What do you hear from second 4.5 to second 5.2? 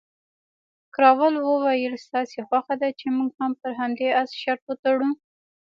وتړو؟